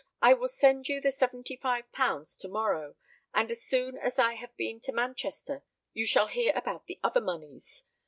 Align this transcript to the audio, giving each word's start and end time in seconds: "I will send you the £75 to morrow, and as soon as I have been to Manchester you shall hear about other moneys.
"I 0.19 0.33
will 0.33 0.47
send 0.47 0.89
you 0.89 0.99
the 0.99 1.09
£75 1.09 2.39
to 2.39 2.47
morrow, 2.47 2.95
and 3.35 3.51
as 3.51 3.61
soon 3.61 3.99
as 3.99 4.17
I 4.17 4.33
have 4.33 4.57
been 4.57 4.79
to 4.79 4.91
Manchester 4.91 5.61
you 5.93 6.07
shall 6.07 6.25
hear 6.25 6.51
about 6.55 6.87
other 7.03 7.21
moneys. 7.21 7.83